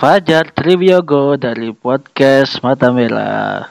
Fajar 0.00 0.48
Triwiyogo 0.48 1.36
dari 1.36 1.76
podcast 1.76 2.64
Mata 2.64 2.88
Merah. 2.88 3.68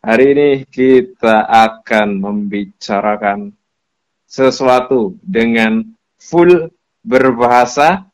Hari 0.00 0.26
ini 0.32 0.64
kita 0.64 1.44
akan 1.44 2.08
membicarakan 2.16 3.52
sesuatu 4.24 5.20
dengan 5.20 5.84
full 6.16 6.72
berbahasa. 7.04 8.08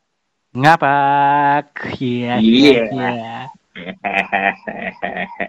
Ngapak. 0.51 1.95
Iya. 1.95 2.43
Iya. 2.43 2.83
iya. 2.91 3.39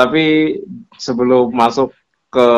Tapi 0.00 0.56
sebelum 0.96 1.52
masuk 1.52 1.92
ke 2.32 2.48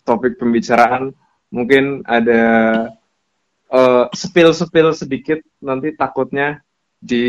topik 0.00 0.40
pembicaraan, 0.40 1.12
mungkin 1.52 2.00
ada 2.08 2.88
eh, 3.72 4.04
spill-spill 4.12 4.92
sedikit 4.92 5.40
nanti 5.58 5.96
takutnya 5.96 6.60
di 7.02 7.26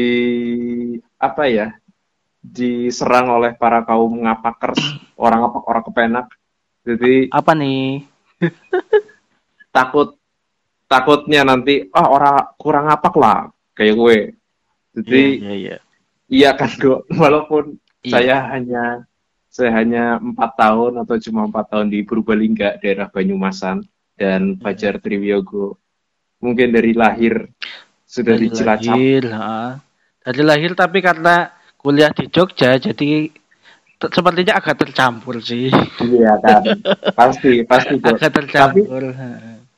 apa 1.17 1.43
ya 1.49 1.67
diserang 2.43 3.31
oleh 3.31 3.55
para 3.55 3.81
kaum 3.81 4.27
ngapakers 4.27 4.77
orang 5.15 5.47
ngapak 5.47 5.63
orang 5.63 5.83
kepenak 5.87 6.27
jadi 6.83 7.13
Apa 7.31 7.55
nih? 7.55 8.03
takut 9.75 10.19
takutnya 10.85 11.41
nanti 11.47 11.87
ah 11.89 12.11
orang 12.11 12.53
kurang 12.59 12.85
ngapak 12.91 13.15
lah 13.15 13.37
kayak 13.73 13.95
gue 13.97 14.17
jadi 14.93 15.21
Iya, 15.23 15.39
iya, 15.39 15.53
iya. 15.55 15.77
iya 16.29 16.49
kan 16.53 16.69
gue 16.75 17.01
walaupun 17.23 17.79
Iya. 18.03 18.11
saya 18.11 18.37
hanya 18.51 18.83
saya 19.47 19.71
hanya 19.79 20.19
empat 20.19 20.59
tahun 20.59 20.99
atau 21.07 21.15
cuma 21.23 21.47
empat 21.47 21.71
tahun 21.71 21.87
di 21.87 22.03
Purbalingga 22.03 22.83
daerah 22.83 23.07
Banyumasan 23.07 23.79
dan 24.19 24.59
Fajar 24.59 24.99
Triwiyogo 24.99 25.79
mungkin 26.43 26.75
dari 26.75 26.91
lahir 26.91 27.47
sudah 28.03 28.35
Dari 28.35 28.51
di 28.51 28.55
Cilacap 28.55 28.93
lahir, 28.93 29.23
ha. 29.31 29.79
Dari 30.23 30.41
lahir 30.43 30.71
tapi 30.75 30.99
karena 30.99 31.47
kuliah 31.79 32.11
di 32.11 32.27
Jogja 32.27 32.75
jadi 32.75 33.31
sepertinya 34.03 34.59
agak 34.59 34.83
tercampur 34.83 35.39
sih. 35.39 35.71
iya 36.03 36.35
kan 36.43 36.59
pasti 37.15 37.63
pasti 37.63 37.95
kok 38.03 38.19
agak 38.19 38.31
tercampur. 38.35 39.15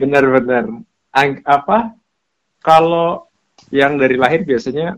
benar-benar 0.02 0.66
apa 1.46 1.94
kalau 2.60 3.30
yang 3.70 4.02
dari 4.02 4.18
lahir 4.18 4.42
biasanya 4.44 4.98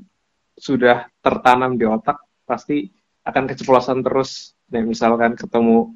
sudah 0.57 1.05
tertanam 1.19 1.75
di 1.77 1.83
otak 1.85 2.17
pasti 2.47 2.87
akan 3.27 3.43
keceplosan 3.51 4.01
terus 4.01 4.55
nih 4.71 4.87
misalkan 4.87 5.35
ketemu 5.35 5.91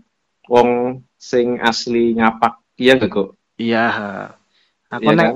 wong 0.52 1.02
sing 1.16 1.58
asli 1.64 2.14
ngapak 2.20 2.60
iya 2.78 3.00
gak 3.00 3.10
kok 3.10 3.30
Iya. 3.62 3.86
Aku 4.92 5.06
Iya 5.08 5.16
nek 5.16 5.28
kan? 5.30 5.36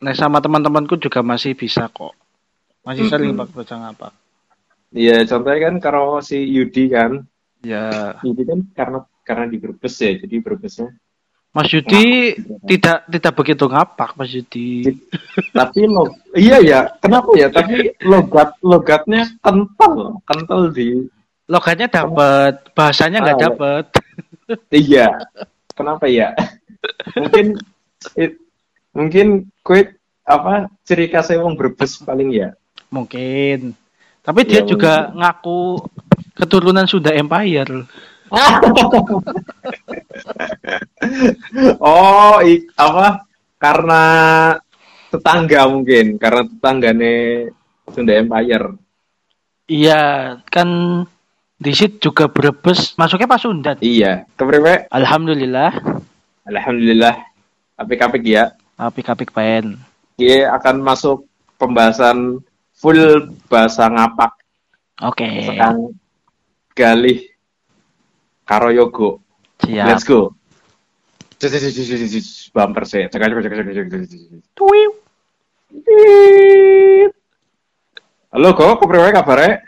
Nek 0.00 0.16
sama 0.16 0.40
teman-temanku 0.40 0.96
juga 0.96 1.20
masih 1.20 1.52
bisa 1.52 1.86
kok. 1.86 2.16
Masih 2.80 3.06
sering 3.06 3.36
Mm-mm. 3.36 3.44
pak 3.44 3.52
baca 3.54 3.74
ngapak. 3.76 4.12
Iya, 4.90 5.22
contohnya 5.22 5.70
kan 5.70 5.74
kalau 5.78 6.18
si 6.18 6.40
Yudi 6.40 6.90
kan, 6.90 7.22
Ya. 7.60 8.16
Yudi 8.24 8.48
kan 8.48 8.64
karena 8.72 8.98
karena 9.22 9.44
di 9.46 9.60
Brebes 9.60 9.94
ya, 10.00 10.16
jadi 10.16 10.40
Brebesnya. 10.40 10.88
Mas 11.50 11.68
Yudi 11.68 12.32
Ngapak. 12.32 12.62
tidak 12.64 12.98
tidak 13.10 13.32
begitu 13.36 13.64
ngapak 13.66 14.10
Mas 14.16 14.30
Yudi. 14.30 14.86
Tapi 15.50 15.80
lo, 15.84 16.08
iya 16.32 16.56
ya, 16.58 16.80
kenapa 16.98 17.30
ya? 17.36 17.50
Tapi 17.50 18.00
logat 18.00 18.56
logatnya 18.62 19.28
kental, 19.38 20.22
kental 20.24 20.72
di, 20.72 21.04
Logatnya 21.44 21.90
dapat, 21.90 22.70
bahasanya 22.72 23.18
nggak 23.20 23.36
Ah, 23.36 23.44
dapat. 23.50 23.84
iya. 24.70 25.10
Kenapa 25.74 26.06
ya? 26.06 26.30
Mungkin, 27.12 27.58
it- 28.14 28.38
mungkin 28.90 29.50
kue 29.60 29.92
apa 30.22 30.70
ciri 30.82 31.06
khasnya 31.08 31.42
wong 31.42 31.54
Brebes 31.54 32.00
paling 32.00 32.30
ya. 32.30 32.54
Mungkin. 32.90 33.74
Tapi 34.20 34.40
dia 34.44 34.60
Ya, 34.62 34.68
juga 34.68 35.10
ngaku 35.14 35.80
keturunan 36.36 36.86
Sunda 36.86 37.12
Empire. 37.12 37.86
Oh, 41.80 42.38
i- 42.44 42.66
apa? 42.78 43.26
Karena 43.60 44.02
tetangga 45.10 45.66
mungkin, 45.68 46.16
karena 46.16 46.42
tetanggane 46.46 47.14
Sunda 47.90 48.12
Empire. 48.14 48.78
Iya, 49.66 50.02
kan 50.48 50.68
di 51.60 51.72
situ 51.74 52.10
juga 52.10 52.30
Brebes 52.30 52.94
masuknya 52.96 53.28
pas 53.28 53.42
Sunda. 53.42 53.72
Iya, 53.80 54.24
kepriwe? 54.34 54.88
Alhamdulillah, 54.90 55.70
Alhamdulillah, 56.46 57.14
apik-apik 57.76 58.24
ya. 58.24 58.54
Apik-apik 58.80 59.36
pen. 59.36 59.76
Dia 60.16 60.48
akan 60.56 60.80
masuk 60.80 61.28
pembahasan 61.60 62.40
full 62.72 63.28
bahasa 63.52 63.92
ngapak. 63.92 64.32
Oke, 65.04 65.28
Sekarang 65.44 65.92
galih 66.72 67.28
karo 68.48 68.72
yogo. 68.72 69.20
siap. 69.60 69.86
Let's 69.92 70.04
go. 70.08 70.32
Bumper 72.52 72.84
sih. 72.84 73.08
Cek, 73.08 73.20
cek. 73.20 73.40
Halo, 78.30 78.48
kok 78.54 78.78
kepriwe 78.78 79.10
kabare? 79.10 79.64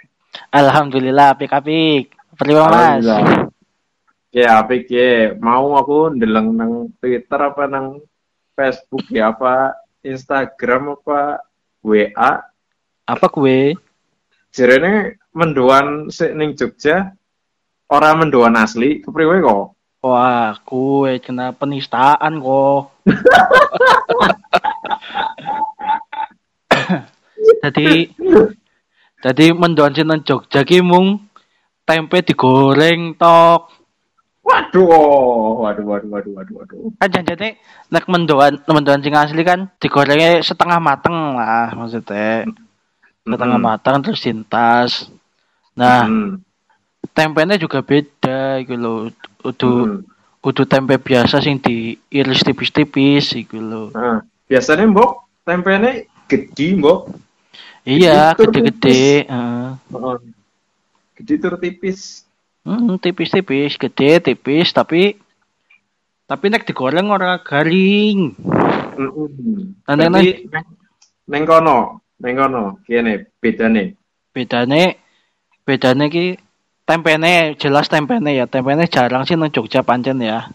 Alhamdulillah, 0.53 1.35
apik-apik. 1.35 2.13
Terima 2.39 2.69
mas. 2.69 3.03
Alhamdulillah. 3.05 3.49
Ya, 4.33 4.61
apik 4.61 4.89
ya. 4.89 5.37
Mau 5.41 5.77
aku 5.77 6.13
ndeleng 6.17 6.57
nang 6.57 6.73
Twitter 7.01 7.41
apa 7.41 7.69
nang 7.69 8.01
Facebook 8.53 9.09
ya 9.09 9.33
apa 9.33 9.79
Instagram 10.03 10.99
apa 10.99 11.41
WA 11.83 12.43
Apa 13.03 13.27
kue? 13.27 13.75
Jirene 14.55 15.19
mendoan 15.35 16.07
sik 16.13 16.39
ning 16.39 16.55
Jogja 16.55 17.11
ora 17.91 18.15
mendoan 18.15 18.55
asli 18.55 19.03
kepriwe 19.03 19.43
kok? 19.43 19.75
Wah, 20.03 20.55
kue 20.63 21.19
kena 21.19 21.51
penistaan 21.55 22.39
kok. 22.39 22.95
Jadi 27.63 28.11
jadi 29.23 29.55
mendoan 29.55 29.95
sinten 29.95 30.27
Jogja 30.27 30.67
ki 30.67 30.83
mung 30.83 31.31
tempe 31.87 32.27
digoreng 32.27 33.15
tok. 33.15 33.71
Waduh, 34.43 34.91
waduh, 35.63 35.87
waduh, 35.87 36.09
waduh, 36.11 36.33
waduh, 36.35 36.55
waduh. 36.59 36.79
Kan 36.99 37.09
janjane 37.15 37.63
nek 37.95 38.05
mendoan 38.11 38.59
mendoan 38.67 38.99
sing 38.99 39.15
asli 39.15 39.43
kan 39.47 39.71
digorengnya 39.79 40.43
setengah 40.43 40.83
mateng 40.83 41.39
lah 41.39 41.71
maksudnya. 41.79 42.51
Setengah 43.23 43.59
Mm-mm. 43.59 43.69
matang 43.71 44.03
terus 44.03 44.19
sintas. 44.19 45.07
Nah, 45.79 46.11
Mm. 46.11 46.43
tempenya 47.15 47.55
juga 47.55 47.87
beda 47.87 48.59
gitu 48.67 48.75
loh. 48.75 48.99
Udu 49.47 49.71
Mm. 49.71 49.99
udu 50.43 50.63
tempe 50.67 50.99
biasa 50.99 51.39
sing 51.39 51.63
diiris 51.63 52.43
tipis-tipis 52.43 53.31
gitu 53.31 53.63
loh. 53.63 53.89
Nah, 53.95 54.27
biasanya 54.51 54.91
mbok 54.91 55.23
tempene 55.47 56.11
gede 56.27 56.83
mbok. 56.83 57.15
Iya, 57.87 58.35
gede-gede. 58.35 59.27
heeh. 59.27 59.67
Heeh. 59.91 60.17
Gede 61.15 61.35
tur 61.39 61.55
tipis. 61.63 62.27
Hmm, 62.63 62.95
tipis-tipis, 62.95 63.75
gede, 63.75 64.23
tipis, 64.23 64.71
tapi 64.71 65.19
tapi 66.25 66.45
nek 66.47 66.63
digoreng 66.63 67.11
ora 67.11 67.43
garing. 67.43 68.31
Nah, 69.85 69.95
neng- 69.99 70.15
Berarti 70.15 70.47
neng 70.47 70.67
neng 71.27 71.43
kono, 71.43 71.79
neng 72.23 72.35
kono, 72.39 72.63
kene 72.87 73.35
bedane. 73.43 73.99
Bedane 74.31 74.97
bedane 75.67 76.07
ki 76.07 76.39
tempene 76.87 77.59
jelas 77.59 77.91
tempene 77.91 78.31
ya. 78.39 78.47
Tempene 78.47 78.87
jarang 78.87 79.27
sih 79.27 79.35
nang 79.35 79.51
Jogja 79.51 79.83
pancen 79.83 80.23
ya. 80.23 80.47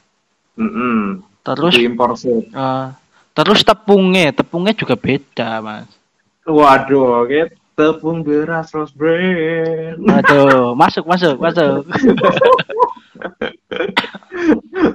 Mm-mm. 0.58 1.22
Terus 1.44 1.76
Diimpor 1.76 2.16
sih. 2.18 2.50
eh, 2.50 2.88
terus 3.36 3.62
tepungnya, 3.62 4.32
tepungnya 4.34 4.74
juga 4.74 4.96
beda, 4.98 5.60
Mas. 5.62 5.92
Waduh, 6.48 7.28
oke. 7.28 7.52
Tepung 7.78 8.26
beras 8.26 8.74
rose 8.74 8.90
brand. 8.90 10.02
Aduh, 10.02 10.74
masuk, 10.74 11.06
masuk, 11.06 11.38
masuk. 11.38 11.86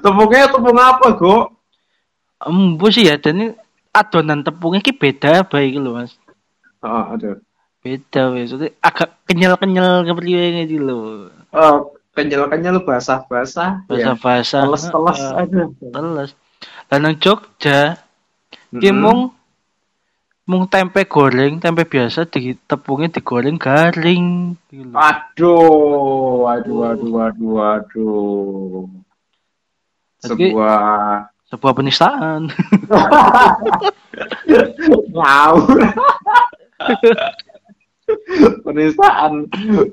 Tepungnya 0.03 0.51
tepung 0.51 0.79
apa, 0.83 1.15
Go? 1.15 1.55
Embu 2.43 2.91
sih 2.91 3.07
ya, 3.07 3.23
dan 3.23 3.39
ini 3.39 3.47
adonan 3.95 4.43
tepungnya 4.43 4.83
ki 4.83 4.99
beda 4.99 5.47
baik 5.47 5.79
lho, 5.79 5.95
Mas. 5.95 6.19
Oh, 6.83 7.15
aduh. 7.15 7.39
Beda 7.87 8.35
wes, 8.35 8.51
agak 8.83 9.15
kenyal-kenyal 9.31 10.03
kepriwe 10.03 10.67
gitu 10.67 10.83
loh. 10.83 11.31
Oh, 11.55 11.95
kenyal-kenyal 12.19 12.83
basah-basah. 12.83 13.87
ya. 13.91 14.15
Basah-basah. 14.19 14.63
Teles-teles. 14.67 15.19
Heeh, 15.23 15.41
Aduh. 15.47 15.69
Teles. 15.79 16.31
Dan 16.91 16.99
nang 17.07 17.15
Jogja, 17.23 17.99
ki 18.75 18.91
Mm-mm. 18.91 18.99
mung 18.99 19.21
mung 20.43 20.67
tempe 20.67 21.07
goreng, 21.07 21.59
tempe 21.59 21.87
biasa 21.87 22.27
di 22.27 22.59
tepungnya 22.59 23.09
digoreng 23.13 23.57
garing. 23.57 24.59
Aduh, 24.91 26.43
waduh, 26.43 26.77
waduh, 26.83 27.11
waduh. 27.53 28.87
Jadi- 30.23 30.51
Sebuah 30.51 30.83
Sebuah 31.47 31.75
penistaan. 31.77 32.49
Ngawur. 35.13 35.79
Penistaan 38.65 39.33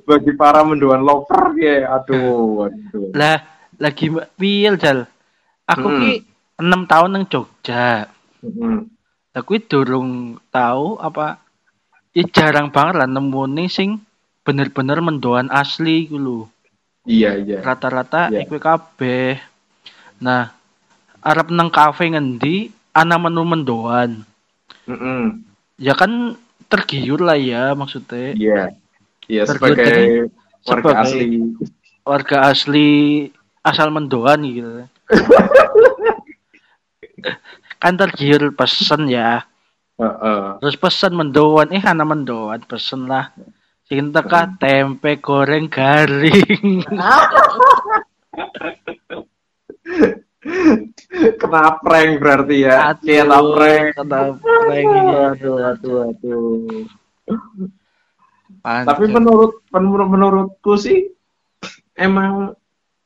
bagi 0.03 0.31
para 0.33 0.63
mendoan 0.63 1.03
lover 1.03 1.51
ya. 1.59 1.99
Aduh, 1.99 2.63
aduh. 2.63 3.11
Lah 3.11 3.43
lagi 3.75 4.07
piye 4.35 4.71
Jal? 4.79 5.03
Aku 5.67 5.83
Hmm. 5.85 5.99
ki 5.99 6.13
6 6.57 6.87
tahun 6.87 7.09
nang 7.11 7.25
Jogja. 7.27 8.07
Mm-mm. 8.39 8.87
Ki 9.29 9.57
durung 9.61 10.41
tahu 10.49 10.97
apa 10.99 11.37
ya 12.11 12.25
jarang 12.27 12.73
banget 12.73 12.95
lah 12.99 13.07
nemune 13.07 13.69
sing 13.69 14.01
bener-bener 14.41 14.99
mendoan 14.99 15.47
asli 15.47 16.09
lho. 16.09 16.49
Iya, 17.05 17.37
iya. 17.39 17.57
Rata-rata 17.61 18.33
Iya. 18.33 18.43
iku 18.43 18.57
kabeh. 18.59 19.37
Nah, 20.19 20.51
arep 21.21 21.47
nang 21.49 21.69
kafe 21.69 22.09
ngendi 22.09 22.73
ana 22.91 23.15
menu 23.15 23.45
mendoan. 23.45 24.25
Mm-mm. 24.89 25.45
Ya 25.79 25.95
kan 25.95 26.35
tergiur 26.67 27.21
lah 27.23 27.37
ya 27.39 27.71
maksudnya. 27.77 28.35
Iya. 28.35 28.61
Iya, 29.29 29.45
Tergiur 29.45 29.71
sebagai 29.71 29.85
jadi 29.85 30.05
warga 30.65 30.89
sebagai- 30.89 31.01
asli. 31.05 31.27
Warga 32.03 32.37
asli 32.49 32.89
asal 33.61 33.87
mendoan 33.93 34.41
gitu. 34.43 34.69
kan 37.79 37.95
tergiur 37.95 38.51
pesen 38.53 39.07
ya. 39.07 39.43
Heeh. 39.99 40.59
Terus 40.63 40.75
pesen 40.79 41.15
mendoan, 41.15 41.71
eh 41.75 41.83
ana 41.83 42.03
mendoan 42.07 42.63
pesen 42.67 43.07
lah. 43.07 43.31
Sing 43.89 44.13
teka 44.13 44.53
tempe 44.61 45.17
goreng 45.17 45.65
garing. 45.67 46.85
Kena 51.39 51.63
prank 51.83 52.11
berarti 52.21 52.57
ya. 52.63 52.93
Aduh, 52.93 53.03
Kena 53.03 53.39
prank. 53.43 53.85
kena 53.97 54.19
prank 54.39 54.87
ini. 54.87 55.13
Aduh, 55.33 55.55
aduh, 55.59 55.97
aduh. 56.07 56.85
Pancet. 58.59 58.87
Tapi 58.87 59.05
menurut 59.07 59.63
menurut 59.71 60.07
menurutku 60.09 60.73
sih 60.75 61.07
emang 61.95 62.51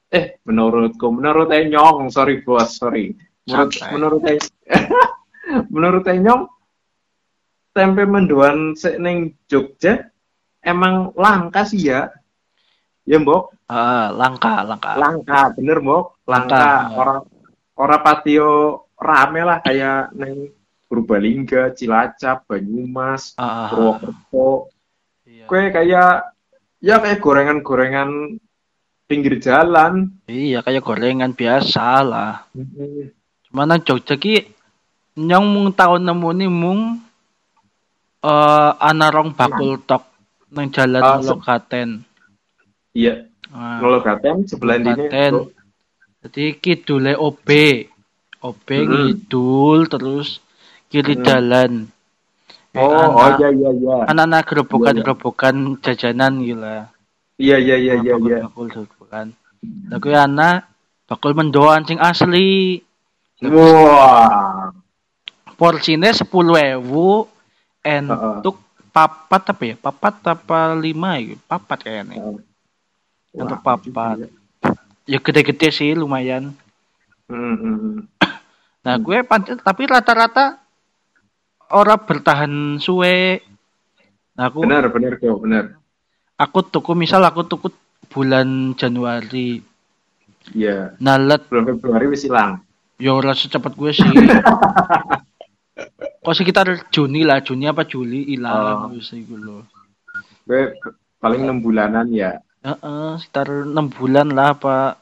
eh 0.09 0.39
menurutku 0.45 1.09
menurut 1.13 1.49
Enyong 1.51 2.09
sorry 2.09 2.41
bos 2.41 2.79
sorry 2.79 3.13
menurut 3.45 3.69
Santai. 3.75 3.91
menurut 3.93 4.21
En- 4.23 4.52
menurut 5.73 6.05
Enyong 6.05 6.47
tempe 7.73 8.05
mendoan 8.05 8.73
sik 8.73 8.97
ning 8.97 9.33
Jogja 9.49 10.07
emang 10.61 11.11
langka 11.17 11.65
sih 11.65 11.89
ya 11.89 12.09
ya 13.03 13.17
mbok 13.19 13.51
Ah, 13.65 14.13
langka, 14.13 14.61
langka. 14.61 14.91
langka 14.95 15.41
bener 15.57 15.81
mbok 15.81 16.21
langka 16.29 16.53
Langka. 16.53 16.93
orang 16.93 17.19
orang 17.73 18.01
patio 18.01 18.49
rame 18.95 19.41
lah 19.41 19.59
kayak 19.59 20.13
neng 20.13 20.53
Purbalingga, 20.83 21.73
Cilacap, 21.73 22.45
Banyumas. 22.45 23.33
Purwokerto, 23.33 24.69
Iya. 25.25 25.49
kue 25.49 25.73
kayak 25.73 26.37
ya 26.77 27.01
kayak 27.01 27.17
gorengan-gorengan 27.17 28.37
pinggir 29.09 29.41
jalan. 29.41 30.13
Iya, 30.29 30.61
kayak 30.61 30.85
gorengan 30.85 31.33
biasa 31.33 32.05
lah. 32.05 32.45
Nang 33.53 33.85
Jogja 33.85 34.17
ki 34.17 34.49
nyong 35.15 35.45
mung 35.45 35.67
tahun 35.71 36.01
nemu 36.01 36.29
nih 36.33 36.49
mung 36.49 36.81
eh 38.19 38.71
ana 38.81 39.13
rong 39.13 39.37
bakul 39.37 39.77
tok 39.79 40.09
nang 40.49 40.73
jalan 40.73 41.01
Ah, 41.01 41.17
se- 41.17 41.29
Lokaten. 41.29 41.89
Iya, 42.93 43.25
Ah, 43.49 43.77
kalau 43.81 44.01
Gaten 44.01 44.45
sebelah. 44.45 44.77
Lokaten. 44.77 45.49
Jadi 46.21 46.43
kidule 46.57 47.13
OB. 47.13 47.49
OB 48.37 48.67
Hmm. 48.69 48.85
ngidul 48.89 49.85
terus 49.87 50.41
kiri 50.87 51.17
Hmm. 51.17 51.23
jalan. 51.23 51.71
Eh, 52.73 52.81
Oh, 52.81 52.89
oh 52.89 53.17
anak- 53.19 53.37
iya 53.39 53.49
iya 53.49 53.69
iya. 53.71 53.95
Anak-anak 54.09 54.41
Iya, 54.41 54.89
iya. 54.89 54.93
gerobokan 55.05 55.55
jajanan 55.79 56.33
gila. 56.41 56.77
Iya 57.35 57.57
iya 57.57 57.75
iya 57.77 57.93
iya 58.01 58.13
iya. 58.15 58.37
Bakul 58.45 58.67
gerobokan. 58.67 59.27
Lah 59.89 59.97
kuwi 59.97 60.13
anak 60.13 60.69
bakul 61.05 61.33
mendoan 61.33 61.85
sing 61.85 61.97
asli. 61.97 62.81
Wah. 63.49 64.71
Porsine 65.57 66.09
10.000 66.11 66.23
Heeh. 68.09 68.39
entuk 68.41 68.57
papat 68.91 69.43
apa 69.53 69.63
ya? 69.63 69.75
Papat 69.77 70.15
apa 70.27 70.59
lima 70.75 71.17
ya? 71.19 71.35
Papat 71.45 71.79
kayaknya. 71.83 72.15
Untuk 73.33 73.59
Wah, 73.63 73.77
papat. 73.77 74.29
Ya 75.03 75.19
gede-gede 75.19 75.69
sih 75.69 75.91
lumayan. 75.93 76.55
Hmm, 77.27 77.55
hmm. 77.57 77.91
Nah, 78.83 78.95
gue 78.99 79.23
pancet 79.23 79.59
tapi 79.63 79.87
rata-rata 79.87 80.59
ora 81.71 81.95
bertahan 81.95 82.77
suwe. 82.77 83.39
Nah, 84.35 84.49
aku 84.49 84.65
Benar 84.65 84.89
benar 84.91 85.15
kok 85.17 85.39
benar. 85.39 85.65
aku 86.35 86.59
tuku 86.67 86.91
misal 86.97 87.23
aku 87.23 87.45
tuku 87.45 87.67
bulan 88.09 88.73
Januari. 88.75 89.61
Iya. 90.51 90.99
Nalet 90.99 91.47
Bulan 91.47 91.65
Februari 91.71 92.05
wis 92.11 92.27
hilang. 92.27 92.59
Ya 93.03 93.11
ora 93.11 93.35
secepat 93.35 93.75
gue 93.75 93.91
sih. 93.91 94.07
Kok 96.23 96.31
sekitar 96.31 96.87
Juni 96.87 97.27
lah, 97.27 97.43
Juni 97.43 97.67
apa 97.67 97.83
Juli 97.83 98.23
hilang 98.31 98.87
Oh. 98.87 98.95
wis 98.95 99.11
iku 99.11 99.35
lho. 99.35 99.67
Gue 100.47 100.71
paling 101.19 101.43
enam 101.43 101.59
bulanan 101.59 102.07
ya. 102.07 102.39
Heeh, 102.63 103.19
sekitar 103.19 103.67
enam 103.67 103.91
bulan 103.91 104.31
lah 104.31 104.55
apa. 104.55 104.95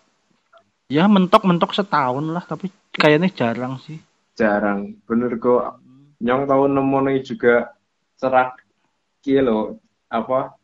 Ya 0.89 1.05
mentok-mentok 1.05 1.77
setahun 1.77 2.25
lah, 2.25 2.41
tapi 2.41 2.73
kayaknya 2.91 3.29
jarang 3.31 3.77
sih. 3.85 4.01
Jarang. 4.33 4.97
Bener 5.05 5.37
kok. 5.37 5.77
Nyong 6.19 6.49
tahu 6.49 6.65
nemu 6.65 6.97
nih 7.05 7.21
juga 7.21 7.69
serak 8.17 8.57
kilo 9.21 9.77
apa 10.09 10.57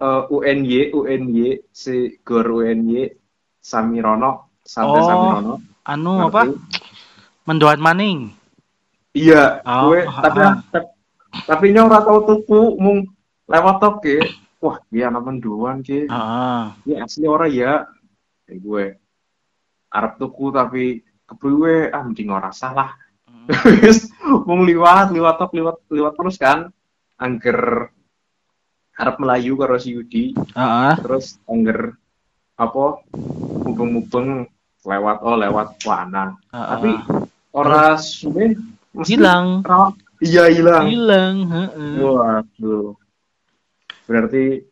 Eh, 0.00 0.22
UNY 0.32 0.96
UNY 0.96 1.60
si 1.68 2.16
gor 2.24 2.48
UNY 2.48 3.04
Samirono 3.60 4.48
Santai 4.64 4.96
Oh. 4.96 5.04
Samirono 5.04 5.54
Anu 5.90 6.22
Ngerti? 6.22 6.30
apa? 6.30 6.42
Mendoan 7.44 7.80
maning. 7.82 8.18
iya 9.10 9.58
Oh, 9.66 9.90
gue 9.90 10.06
ah, 10.06 10.22
tapi 10.22 10.38
ah. 10.38 10.54
tap- 10.70 10.94
tapi 11.50 11.74
nyong 11.74 11.90
ora 11.90 12.00
tau 12.00 12.22
tuku 12.22 12.78
mung 12.78 13.10
lewat 13.46 13.76
tok 13.78 13.94
ke 14.00 14.22
wah 14.58 14.78
dia 14.86 15.10
anak 15.10 15.26
menduan 15.26 15.82
ke 15.82 16.06
Heeh. 16.06 16.62
ini 16.86 16.94
asli 16.94 17.26
ora 17.26 17.50
ya 17.50 17.90
eh, 18.46 18.54
gue 18.54 18.94
arep 19.90 20.12
tuku 20.14 20.54
tapi 20.54 20.84
kepriwe 21.26 21.90
ah 21.90 22.06
mending 22.06 22.30
ora 22.30 22.54
salah 22.54 22.94
Wis 23.82 24.14
mung 24.46 24.62
liwat 24.62 25.10
liwat 25.10 25.42
tok 25.42 25.58
liwat 25.58 25.82
liwat 25.90 26.14
terus 26.14 26.38
kan 26.38 26.70
angger 27.18 27.90
arep 28.94 29.16
melayu 29.18 29.58
karo 29.58 29.74
si 29.74 29.90
Yudi 29.90 30.38
Heeh. 30.54 30.94
terus 31.02 31.42
angger 31.50 31.98
apa 32.54 33.02
mubeng-mubeng 33.66 34.46
lewat 34.84 35.16
oh 35.24 35.36
lewat 35.36 35.68
wana 35.84 36.34
heeh. 36.52 36.68
tapi 36.68 36.90
ora 37.52 37.98
suwe 38.00 38.56
mesti 38.96 39.12
hilang. 39.16 39.60
iya 40.24 40.44
hilang 40.48 40.84
Hilang, 40.88 41.36
heeh. 41.48 41.92
waduh 42.00 42.96
berarti 44.08 44.64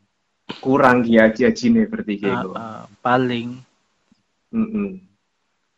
kurang 0.64 1.04
kiaji 1.04 1.66
nih 1.70 1.84
berarti 1.86 2.14
kayak 2.18 2.36
gitu 2.42 2.50
Heeh, 2.56 2.80
paling 3.04 3.48
Mm-mm. 4.48 4.96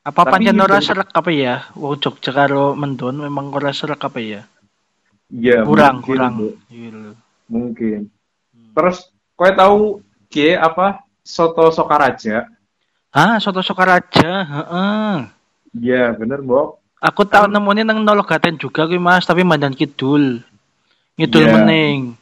apa 0.07 0.21
Tapi 0.23 0.31
pancen 0.47 0.63
ora 0.63 0.79
serak 0.79 1.11
apa 1.11 1.31
ya? 1.35 1.67
Wong 1.75 1.99
Jogja 1.99 2.31
karo 2.31 2.79
Mendon 2.79 3.19
memang 3.19 3.51
ora 3.51 3.75
serak 3.75 3.99
apa 4.07 4.23
ya? 4.23 4.47
Iya, 5.27 5.67
kurang, 5.67 5.99
mungkin, 6.01 6.07
kurang. 6.07 6.33
Bu. 6.39 6.49
Iya 6.71 7.19
mungkin 7.51 8.07
terus 8.73 9.11
kowe 9.35 9.51
tahu 9.51 9.99
G 10.31 10.55
apa 10.55 11.03
soto 11.27 11.75
Sokaraja 11.75 12.47
Ah, 13.11 13.43
soto 13.43 13.59
Sokaraja, 13.59 14.31
heeh. 14.47 15.14
iya 15.76 16.14
bener 16.14 16.38
Mbok 16.40 16.79
Aku 17.00 17.25
tau 17.25 17.49
nemuin 17.49 17.81
nang 17.83 18.05
Nologaten 18.05 18.55
juga 18.55 18.85
kuwi 18.85 19.00
Mas, 19.00 19.25
tapi 19.25 19.40
Mandan 19.40 19.73
Kidul. 19.73 20.45
Ngidul 21.17 21.43
Iya. 21.43 21.52
mening. 21.57 22.12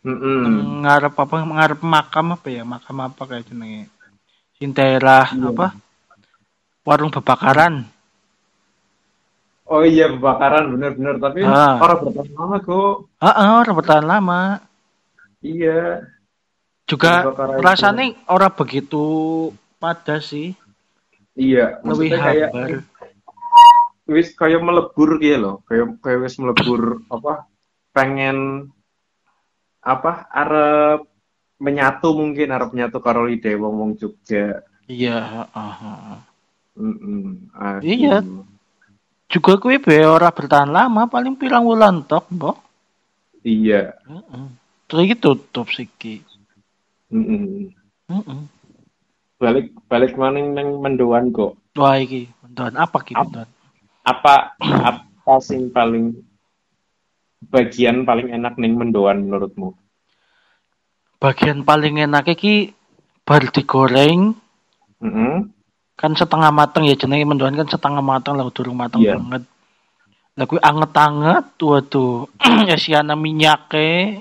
Mm-mm. 0.00 0.78
Ngarep 0.78 1.14
apa 1.16 1.42
ngarep 1.42 1.80
makam 1.82 2.26
apa 2.30 2.46
ya? 2.46 2.62
Makam 2.62 3.02
apa 3.02 3.18
kayak 3.20 3.50
jenenge? 3.50 3.90
Sing 4.56 4.70
daerah 4.70 5.26
Iya. 5.28 5.50
apa? 5.50 5.66
Warung 6.82 7.10
bebakaran. 7.10 7.86
oh 9.64 9.80
iya 9.82 10.04
kebakaran 10.06 10.68
bener-bener 10.70 11.16
tapi 11.16 11.40
Ah. 11.42 11.80
orang 11.80 12.04
bertahan 12.04 12.28
lama 12.36 12.56
kok 12.60 12.96
Heeh, 13.18 13.48
ora 13.56 13.70
bertahan 13.72 14.04
lama. 14.04 14.42
iya 15.40 16.04
Juga 16.84 17.24
Bebakaran 17.24 17.56
itu. 17.56 17.62
rasanya 17.64 18.04
ora 18.28 18.48
begitu 18.52 19.04
padas 19.82 20.30
sih. 20.30 20.54
iya 21.34 21.82
Lebih 21.82 22.14
maksudnya 22.14 22.18
kayak 22.22 22.50
wis 24.06 24.28
kayak 24.32 24.60
melebur 24.60 25.16
gitu 25.16 25.38
loh 25.38 25.54
kayak 25.64 25.98
kayak 25.98 26.18
wis 26.22 26.36
melebur 26.36 27.00
apa 27.08 27.48
pengen 27.90 28.68
apa 29.80 30.28
arep 30.28 31.00
menyatu 31.56 32.12
mungkin 32.12 32.50
arep 32.50 32.70
menyatu 32.70 32.98
karo 32.98 33.26
ide 33.26 33.56
wong 33.56 33.74
wong 33.74 33.90
Jogja 33.96 34.62
Iya. 34.86 35.46
Mm-mm. 36.74 37.48
Aduh. 37.54 37.80
Iya. 37.80 38.20
juga 39.26 39.56
kue 39.56 39.80
be 39.80 40.04
ora 40.04 40.28
bertahan 40.28 40.68
lama 40.68 41.08
paling 41.08 41.32
pirang 41.32 41.64
wulan 41.64 42.04
tok 42.04 42.28
mbok 42.28 42.58
Iya. 43.40 43.96
Heeh. 44.04 44.44
terus 44.84 45.02
iki 45.02 45.16
tutup 45.16 45.72
siki 45.72 46.20
Mm-mm. 47.08 47.72
Heeh. 48.06 48.40
Balik 49.42 49.74
balik 49.84 50.14
maning 50.14 50.54
nang 50.54 50.78
mendoan 50.78 51.30
kok. 51.30 51.54
wah 51.74 51.96
iki 51.96 52.28
mendoan 52.40 52.72
apa 52.76 52.96
ki 53.00 53.12
mendoan 53.12 53.48
Apa 54.04 54.52
apa 54.60 55.32
sing 55.40 55.68
paling 55.68 56.12
bagian 57.44 58.02
paling 58.02 58.28
enak 58.28 58.54
ning 58.54 58.76
mendoan 58.76 59.24
menurutmu? 59.24 59.72
bagian 61.16 61.62
paling 61.62 61.96
enak 61.98 62.28
iki 62.28 62.70
bar 63.22 63.40
digoreng 63.48 64.34
Mm-mm. 64.98 65.48
kan 65.94 66.12
setengah 66.12 66.50
mateng 66.50 66.82
ya 66.82 66.92
jenenge 66.92 67.24
mendoan 67.24 67.54
kan 67.54 67.64
setengah 67.64 68.00
mateng 68.00 68.34
lah 68.34 68.44
durung 68.48 68.74
mateng 68.74 69.00
Iya. 69.00 69.16
banget 69.16 69.42
lah 70.32 70.44
kuwi 70.44 70.60
anget-anget 70.60 71.44
waduh 71.58 72.26
isiana 72.68 73.14
minyake 73.14 74.20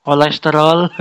kolesterol 0.00 0.88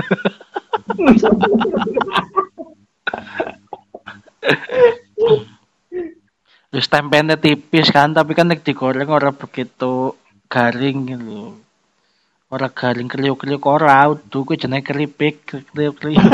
Terus 6.69 6.85
tempenya 6.85 7.33
tipis 7.33 7.89
kan, 7.89 8.13
tapi 8.13 8.37
kan 8.37 8.45
nek 8.45 8.61
digoreng 8.61 9.09
ora 9.09 9.33
begitu 9.33 10.13
garing 10.45 11.09
gitu. 11.09 11.57
Ora 12.49 12.69
garing 12.69 13.09
kriuk-kriuk 13.09 13.65
ora, 13.65 14.05
udah 14.09 14.41
kuwi 14.45 14.57
jenenge 14.57 14.85
keripik, 14.85 15.45
kriuk-kriuk. 15.49 16.21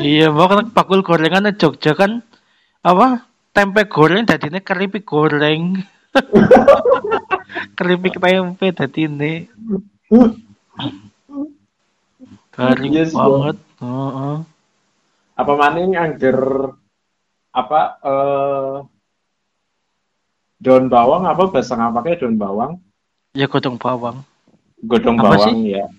iya, 0.00 0.32
mau 0.32 0.48
kan 0.48 0.72
bakul 0.72 1.04
gorengan 1.04 1.52
Jogja 1.56 1.94
kan 1.96 2.22
apa? 2.84 3.24
Tempe 3.54 3.84
goreng 3.88 4.26
dadine 4.28 4.60
keripik 4.60 5.06
goreng. 5.08 5.80
keripik 7.78 8.20
tempe 8.20 8.72
dadine. 8.72 9.48
Garing 12.54 12.92
Yes, 12.94 13.10
banget. 13.12 13.56
Heeh. 13.82 14.36
apa 15.34 15.52
maning 15.58 15.98
angger 15.98 16.38
apa 17.50 17.80
eh 18.00 18.74
daun 20.56 20.86
bawang 20.86 21.26
apa 21.26 21.50
bahasa 21.50 21.74
ngapake 21.74 22.22
daun 22.22 22.38
bawang? 22.38 22.78
Ya 23.34 23.50
godong 23.50 23.74
bawang. 23.74 24.22
Godong 24.86 25.18
Apa 25.18 25.34
bawang 25.34 25.66
ya. 25.66 25.90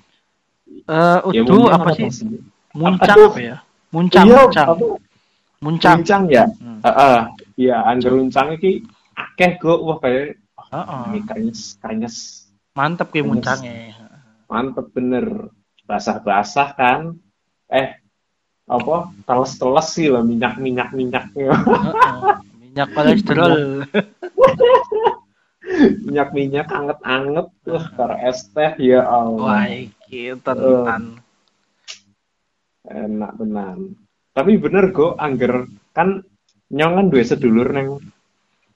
Eh, 0.87 1.19
Ya, 1.35 1.41
udu 1.43 1.67
mungkin 1.67 1.75
apa 1.75 1.89
sih? 1.93 2.07
sih? 2.09 2.39
Muncang 2.71 3.11
Apa 3.11 3.27
apa 3.27 3.39
ya? 3.39 3.57
Muncang, 3.91 4.25
Iya, 4.27 4.35
muncang. 4.39 4.67
apa? 4.67 4.85
Muncang. 5.59 5.97
Uncang 5.99 6.23
ya. 6.31 6.45
Hmm. 6.55 6.79
Heeh. 6.83 7.17
Iya, 7.55 7.75
angger 7.83 8.13
uncang 8.15 8.47
iki 8.55 8.83
akeh 9.15 9.51
go 9.59 9.83
wah 9.83 9.99
kayak 9.99 10.39
Heeh. 10.71 11.01
ini 11.11 11.19
krenyes 11.27 11.75
krenyes. 11.79 12.15
Mantep 12.71 13.11
Terus. 13.11 13.27
muncangnya. 13.27 13.99
Mantep 14.47 14.87
bener. 14.95 15.51
Basah-basah 15.85 16.69
kan. 16.75 17.15
Eh 17.69 17.97
apa 18.65 19.13
teles-teles 19.29 19.87
sih 19.93 20.09
lah 20.09 20.25
minyak-minyak 20.25 20.89
minyaknya. 20.91 21.53
Heeh. 21.53 22.19
Minyak 22.61 22.89
kolesterol. 22.97 23.53
minyak-minyak 26.05 26.69
anget-anget 26.69 27.47
tuh 27.65 27.83
karo 27.97 28.15
es 28.21 28.45
teh 28.53 28.77
ya 28.77 29.01
Wah, 29.01 29.65
Allah. 29.65 29.89
iki 29.89 30.37
tenan. 30.45 31.19
Enak 32.85 33.31
tenan. 33.41 33.77
Tapi 34.35 34.51
bener 34.61 34.93
go 34.93 35.17
angger 35.17 35.65
kan 35.95 36.21
nyong 36.69 36.93
kan 36.99 37.05
duwe 37.09 37.23
sedulur 37.25 37.71
neng 37.73 38.01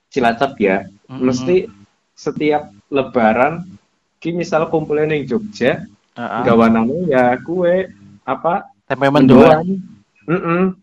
Cilacap 0.10 0.58
ya. 0.58 0.89
Mm-mm. 1.06 1.30
Mesti 1.30 1.70
setiap 2.18 2.74
lebaran 2.89 3.70
ki 4.18 4.34
misal 4.34 4.66
kumpulnya 4.74 5.13
neng 5.13 5.30
Jogja, 5.30 5.86
Heeh. 6.20 6.42
gawanane 6.44 7.08
ya 7.08 7.40
kue 7.40 7.88
apa 8.28 8.68
Tempe 8.90 9.08
mendoan. 9.08 9.80
Mm-mm. 10.26 10.74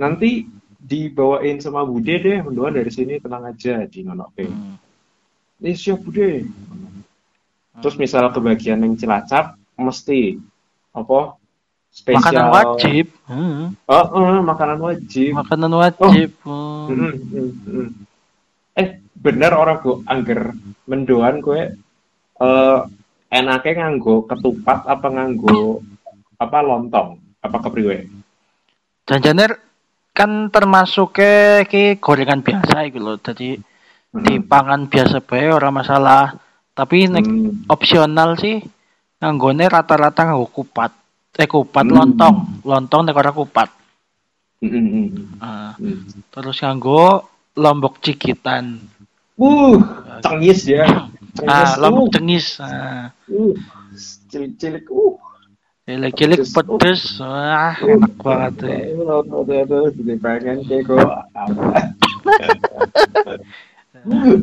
Nanti 0.00 0.48
dibawain 0.80 1.60
sama 1.60 1.84
Bude 1.84 2.16
deh 2.16 2.40
mendoan 2.40 2.72
dari 2.72 2.88
sini 2.88 3.20
tenang 3.20 3.52
aja 3.52 3.84
di 3.84 4.00
ngonoke. 4.00 4.48
Hmm. 4.48 4.80
Ini 5.60 5.76
siap 5.76 6.00
Bude. 6.00 6.48
Terus 7.84 7.96
misal 8.00 8.32
kebagian 8.32 8.80
yang 8.80 8.96
Cilacap 8.96 9.60
mesti 9.76 10.40
apa 10.96 11.36
spesial 11.92 12.48
Makanan 12.48 12.48
wajib. 12.48 13.06
Heeh. 13.28 13.66
Oh, 13.86 14.06
oh, 14.16 14.40
makanan 14.40 14.80
wajib. 14.80 15.36
Makanan 15.36 15.72
wajib. 15.76 16.28
Hmm. 16.42 16.88
Mm, 16.88 17.14
mm, 17.28 17.50
mm. 17.68 17.88
Eh, 18.80 18.88
bener 19.12 19.52
orang 19.52 19.84
gue 19.84 20.00
angger 20.08 20.56
mendoan 20.88 21.44
gue 21.44 21.76
eh 22.40 22.80
enaknya 23.38 23.72
nganggo 23.78 24.14
ketupat 24.30 24.78
apa 24.94 25.06
nganggo 25.14 25.60
apa 26.44 26.58
lontong 26.68 27.08
apa 27.44 27.56
kepriwe? 27.64 27.96
Janjane 29.08 29.44
kan 30.18 30.30
termasuk 30.54 31.08
ke 31.18 31.32
ki 31.70 31.84
gorengan 32.04 32.40
biasa 32.46 32.76
iku 32.88 32.98
lho. 33.04 33.14
Jadi 33.26 33.48
Mm, 34.14 34.26
dipangan 34.26 34.82
biasa 34.92 35.16
bae 35.28 35.46
ora 35.58 35.70
masalah. 35.78 36.24
Tapi 36.78 36.98
nek 37.14 37.26
mm, 37.26 37.50
opsional 37.74 38.30
sih 38.42 38.56
nganggone 39.20 39.64
rata-rata 39.74 40.20
nganggo 40.28 40.48
kupat. 40.56 40.92
Eh 41.40 41.48
kupat 41.48 41.86
Hmm. 41.86 41.96
lontong, 41.96 42.36
lontong 42.68 43.02
nek 43.08 43.16
ora 43.22 43.32
kupat. 43.32 43.68
mm, 44.62 44.68
mm, 44.68 44.88
mm, 44.94 45.26
Ah, 45.40 45.72
mm. 45.80 45.98
terus 46.32 46.56
nganggo 46.62 47.02
lombok 47.62 47.94
cikitan. 48.04 48.64
Uh, 49.40 49.76
cengis 50.24 50.60
ya. 50.68 50.84
Ah, 51.46 51.78
lombok 51.78 52.10
uh, 52.10 52.12
cengis. 52.18 52.46
Ah, 52.58 53.14
uh, 53.30 53.52
cilik-cilik. 54.30 54.84
Uh. 54.90 55.14
cilik-cilik 55.86 56.38
Pedes. 56.46 56.54
pedes. 56.54 57.02
Wah, 57.18 57.74
enak 57.82 58.12
banget 58.22 58.54
aduh, 58.62 59.42
aduh, 59.42 59.90
jadi 59.90 60.14
pengen 60.22 60.58
kayak 60.66 60.86
kok? 60.86 61.10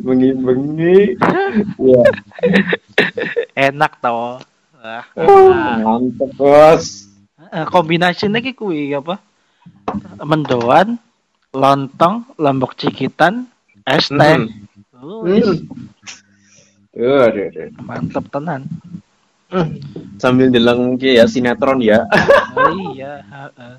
Bengi-bengi. 0.04 0.98
Ya. 1.80 2.04
Enak 3.56 4.04
toh. 4.04 4.44
Wah, 4.78 5.06
Ah, 5.16 5.80
mantep, 5.82 6.30
Bos. 6.36 7.08
Eh, 7.48 7.66
kombinasinya 7.72 8.44
ki 8.44 8.52
kuwi 8.54 8.92
apa? 8.92 9.24
Mendoan, 10.20 11.00
lontong, 11.56 12.28
lombok 12.36 12.76
cikitan, 12.76 13.48
es 13.88 14.12
teh. 14.12 14.52
Oh, 14.98 15.24
wis, 15.24 15.64
Hmm. 16.98 17.86
Mantep 17.86 18.26
tenan. 18.34 18.66
Sambil 20.18 20.50
deleng 20.50 20.98
ki 20.98 21.22
ya 21.22 21.30
sinetron 21.30 21.80
ya. 21.80 22.02
Oh, 22.58 22.74
iya, 22.74 23.22
heeh. 23.22 23.76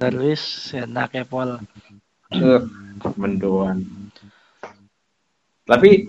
Bener 0.00 0.12
wis 0.16 0.72
enak 0.72 1.12
ya 1.12 1.28
pol. 1.28 1.60
Mendoan. 3.20 3.84
Tapi 5.68 6.08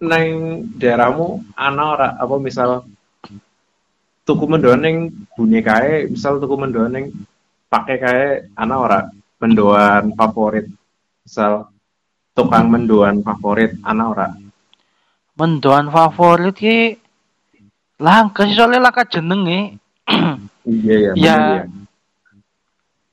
neng 0.00 0.26
daerahmu 0.80 1.44
ana 1.54 1.84
ora 1.92 2.08
apa 2.16 2.34
misal 2.40 2.88
tuku 4.24 4.48
mendoan 4.48 4.80
neng 4.80 4.96
bonekae, 5.36 6.08
misal 6.08 6.40
tuku 6.40 6.56
mendoan 6.56 6.96
neng 6.96 7.06
pakai 7.68 7.96
kae 8.00 8.26
ana 8.56 8.80
ora 8.80 9.00
mendoan 9.44 10.16
favorit. 10.16 10.72
Misal 11.22 11.68
tukang 12.32 12.72
mendoan 12.72 13.20
favorit 13.20 13.76
ana 13.84 14.08
ora? 14.08 14.28
Mendoan 15.42 15.90
favorit 15.90 16.54
ki 16.54 17.02
langka 17.98 18.46
sih 18.46 18.54
soalnya 18.54 18.78
langka 18.78 19.02
jenenge. 19.10 19.82
Iya 20.62 20.94
ya. 20.94 21.12
Ya. 21.18 21.34
bener 21.34 21.50
ya. 21.58 21.64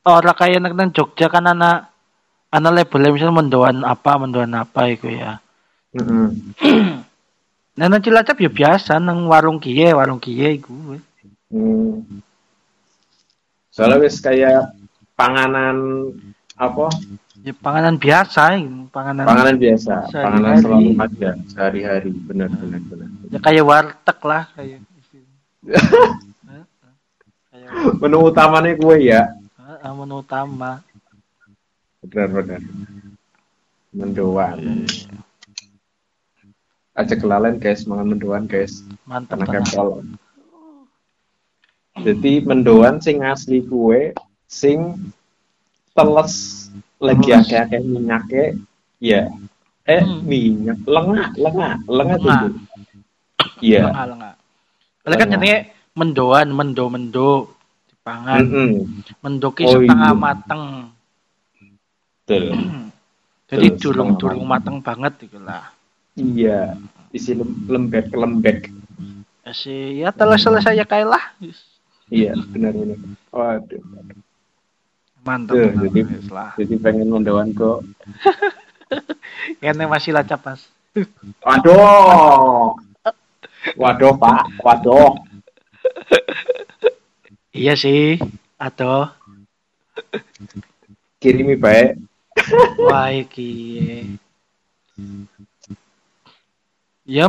Ora 0.05 0.33
kaya 0.38 0.62
nek 0.62 0.77
nang 0.77 0.93
Jogja 0.93 1.25
kan 1.33 1.50
ana 1.50 1.89
ana 2.53 2.69
labelnya 2.69 3.09
misal 3.09 3.33
mendoan 3.33 3.81
apa, 3.81 4.21
mendoan 4.21 4.53
apa 4.53 4.93
iku 4.93 5.09
ya. 5.09 5.41
Heeh. 5.98 6.29
Nah, 7.79 7.88
nang 7.88 8.03
Cilacap 8.03 8.36
ya 8.43 8.51
biasa 8.51 9.00
nang 9.00 9.31
warung 9.31 9.55
kiye, 9.55 9.95
warung 9.95 10.19
kiye 10.19 10.59
iku. 10.59 10.75
wis. 10.91 11.03
Hmm. 11.48 12.19
Soalnya 13.71 14.03
wis 14.03 14.19
kayak 14.19 14.75
panganan 15.15 16.12
apa? 16.59 16.91
Ya 17.39 17.55
panganan 17.55 17.96
biasa, 17.96 18.60
panganan, 18.91 19.24
Panganan 19.24 19.55
biasa, 19.55 20.12
Sehari-hari. 20.12 20.24
panganan 20.27 20.55
selalu 20.60 20.89
ada 21.00 21.31
sehari-hari, 21.48 22.12
benar 22.27 22.50
benar 22.51 22.81
benar. 22.84 23.08
ya 23.31 23.39
kayak 23.39 23.63
warteg 23.63 24.19
lah 24.22 24.43
kayak. 24.53 24.79
Menu 28.01 28.17
utamanya 28.25 28.74
gue 28.74 28.96
ya, 29.05 29.29
menu 29.93 30.25
utama. 30.25 30.81
benar 32.01 32.27
benar. 32.34 32.62
Mendoan. 33.93 34.58
Aja 36.91 37.13
kelalen 37.13 37.62
guys, 37.62 37.86
mangan 37.86 38.10
mendoan 38.10 38.50
guys. 38.50 38.81
Mantap 39.05 39.46
kepol. 39.46 40.01
Jadi 41.96 42.41
mendoan 42.41 42.98
sing 42.98 43.22
asli 43.22 43.62
kue, 43.62 44.17
sing 44.50 44.98
teles 45.93 46.67
lagi 47.00 47.29
akeh-akeh 47.32 47.79
minyaknya 47.82 48.46
ya 49.00 49.22
eh 49.88 50.01
Hmm. 50.03 50.22
minyak 50.22 50.79
lengah 50.86 51.27
lengah 51.36 51.74
lengah 51.88 52.15
tuh 52.18 52.29
Lengah. 52.29 52.51
Iya 53.60 53.84
Lengah, 53.89 54.06
lengah. 54.13 54.34
Kalau 55.00 55.15
kan 55.15 55.27
Lengah. 55.27 55.34
jenenge 55.39 55.58
mendoan, 55.96 56.48
mendo, 56.53 56.86
mendo 56.88 57.32
dipangan. 57.89 58.39
Mm-mm. 58.39 58.72
Mendo 59.20 59.48
ki 59.51 59.63
Oh, 59.65 59.79
setengah 59.79 60.12
iya. 60.12 60.20
mateng. 60.20 60.63
Betul. 62.24 62.44
Jadi 63.50 63.68
durung 63.75 64.13
durung 64.15 64.46
mateng 64.46 64.77
banget 64.79 65.25
gitu 65.25 65.39
lah. 65.41 65.74
iya 66.13 66.75
isi 67.10 67.32
lem- 67.34 67.65
lembek 67.65 68.12
lembek 68.12 68.70
Ya 69.41 69.51
sih, 69.56 70.03
ya 70.03 70.12
telah 70.13 70.38
selesai 70.38 70.75
ya 70.75 70.86
kayak 70.86 71.08
lah. 71.10 71.24
iya 72.12 72.36
benar 72.51 72.75
benar 72.75 72.98
waduh 73.32 73.82
Mantap. 75.29 75.53
Tuh, 75.53 75.69
mantap. 75.69 75.93
jadi- 75.93 76.33
lah. 76.33 76.51
jadi 76.57 76.74
pengen 76.81 77.07
mendoan 77.13 77.53
kok 77.53 77.86
Kene 79.62 79.86
masih 79.86 80.17
lah 80.17 80.25
capas. 80.25 80.65
waduh 81.45 82.74
waduh 83.77 84.13
pak 84.17 84.41
waduh 84.65 85.13
Iya 87.53 87.77
sih. 87.77 88.17
Atau 88.57 89.13
kirimi 91.21 91.53
baik 91.53 92.01
wah 92.81 93.13
iki. 93.13 93.51
Ya 97.05 97.25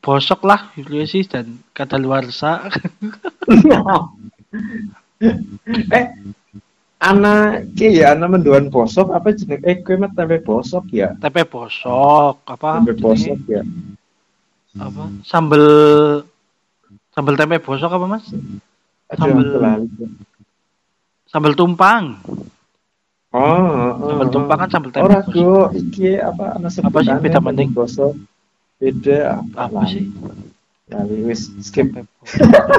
bosok 0.00 0.40
lah 0.44 0.72
sih 1.04 1.24
dan 1.28 1.60
kata 1.72 2.00
luar 2.00 2.30
sa. 2.32 2.64
eh 5.90 6.04
ana 7.06 7.34
ke 7.72 7.86
ya 7.88 8.12
ana 8.12 8.26
mendoan 8.26 8.66
bosok 8.66 9.14
apa 9.14 9.30
jeneng 9.30 9.62
eh 9.62 9.78
kue 9.78 9.94
mah 9.94 10.10
tempe 10.10 10.42
bosok 10.42 10.90
ya 10.90 11.14
Tempe 11.16 11.46
bosok 11.46 12.42
apa? 12.44 12.82
tempe 12.82 12.92
bosok 12.96 13.38
ya 13.46 13.62
Apa? 14.76 15.08
Sambel 15.22 15.64
sambel 17.10 17.34
tempe 17.34 17.56
bosok 17.58 17.88
apa 17.88 18.06
Mas? 18.06 18.26
Sambel- 19.08 19.56
lali. 19.56 19.88
Sambel 21.24 21.54
tumpang. 21.54 22.18
oh, 23.30 23.40
oh, 23.40 23.90
Sambel 24.04 24.28
oh. 24.28 24.32
tumpang 24.32 24.58
kan 24.58 24.68
sambel 24.68 24.90
tempe 24.90 25.06
ora 25.06 25.20
bosok. 25.22 25.68
iki 25.72 26.18
apa 26.18 26.44
ana 26.54 26.68
Apa 26.68 26.98
sih 27.00 27.12
beda 27.16 27.38
tempe 27.38 27.46
mending? 27.46 27.70
bosok 27.70 28.12
beda 28.76 29.40
Apa 29.54 29.80
lali. 29.80 29.88
sih? 29.88 30.04
lali 30.86 31.16
wis 31.24 31.50
skip 31.62 31.88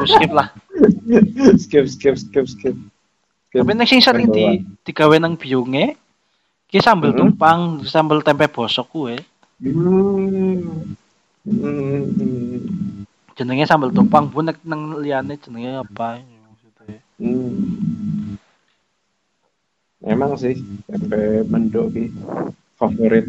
skip 0.05 0.31
lah. 0.31 0.47
skip 1.63 1.85
skip 1.87 2.15
skip 2.15 2.45
skip 2.45 2.75
Tapi 3.53 3.71
nek 3.73 3.87
sing 3.87 4.03
sering 4.03 4.27
di 4.29 4.61
digawe 4.83 5.15
nang 5.17 5.39
biunge 5.39 5.95
ki 6.67 6.83
sambel 6.83 7.15
Mhm. 7.15 7.17
tumpang, 7.17 7.59
sambel 7.87 8.19
tempe 8.21 8.45
bosok 8.51 8.87
kuwe. 8.91 9.15
Hmm. 9.63 10.95
Hmm. 11.47 12.03
hmm. 12.11 13.07
Jenenge 13.37 13.65
sambel 13.65 13.95
tumpang, 13.95 14.27
bu 14.27 14.43
nek 14.43 14.59
nang 14.67 14.99
liyane 14.99 15.39
jenenge 15.39 15.79
apa 15.79 16.19
maksudnya. 16.19 16.99
Hmm. 17.17 18.35
Emang 20.03 20.35
sih 20.35 20.59
tempe 20.85 21.47
mendok 21.47 21.95
ki 21.95 22.05
favorit 22.77 23.25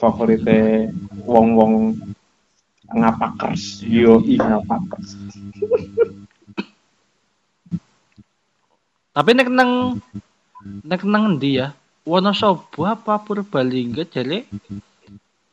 favorite 0.00 0.88
wong-wong 1.28 1.92
ngapakers 2.88 3.84
yo 3.84 4.24
i 4.24 4.40
ngapakers 4.40 5.12
Tapi 9.10 9.30
nek 9.32 9.48
nang 9.48 9.98
nek 10.82 11.02
nang 11.02 11.34
endi 11.34 11.58
ya? 11.58 11.74
Wonosobo 12.02 12.84
apa 12.84 13.18
Purbalingga 13.18 14.02
jale 14.04 14.46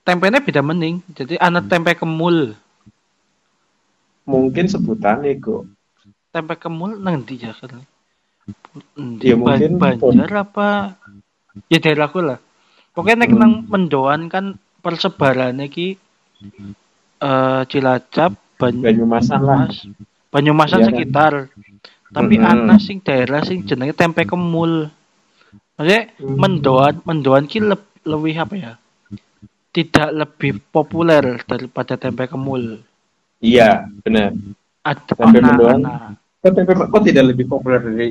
tempenya 0.02 0.39
beda 0.39 0.62
mening. 0.62 1.04
Jadi 1.12 1.36
ana 1.38 1.60
tempe 1.62 1.93
kemul. 1.93 2.54
mungkin 4.28 4.67
sebutannya 4.67 5.39
kok 5.39 5.63
Tempe 6.30 6.60
kemul 6.60 7.00
nang 7.00 7.24
endi 7.24 7.39
ya 7.39 7.56
kan? 7.56 7.80
Endi 8.93 9.32
Ya, 9.32 9.36
mungkin 9.36 9.80
Ban- 9.80 9.96
Banjar 9.96 10.32
apa? 10.38 10.70
Ya 11.67 11.80
daerahku 11.80 12.20
lah. 12.20 12.36
Pokoknya 12.91 13.24
nek 13.24 13.32
Hmm. 13.32 13.39
nang 13.39 13.54
mendoan 13.65 14.28
kan 14.28 14.46
persebarannya 14.80 15.67
ki 15.67 15.96
eh 17.17 17.62
Cilacap, 17.65 18.36
Ban- 18.60 18.84
Banyumasan 18.84 19.41
lah 19.41 19.65
Mas, 19.65 19.88
Banyumasan 20.28 20.80
Iya 20.84 20.91
kan? 20.91 20.98
Tapi 22.08 22.36
Mm-mm. 22.36 22.48
ana 22.48 22.76
sing 22.78 23.00
daerah 23.00 23.41
sing 23.41 23.62
jenenge 23.62 23.91
tempe 23.93 24.24
kemul. 24.24 24.88
Maksudnya 25.74 26.02
Hmm. 26.15 26.36
mendoan 26.36 26.93
mendoan 27.04 27.46
ki 27.46 27.60
leb- 27.62 27.93
lebih 28.02 28.36
apa 28.36 28.56
ya? 28.56 28.74
Tidak 29.70 30.10
lebih 30.12 30.63
populer 30.67 31.22
daripada 31.43 31.93
tempe 31.96 32.26
kemul. 32.26 32.82
iya 33.38 33.86
benar 34.02 34.34
Ada 34.82 35.13
Tempe 35.13 35.38
ana- 35.38 35.46
mendoan? 35.46 35.80
ana. 35.80 35.96
kok 36.38 36.52
tempe 36.52 36.72
kok 36.74 37.04
tidak 37.04 37.26
lebih 37.28 37.46
populer 37.46 37.78
dari 37.80 38.10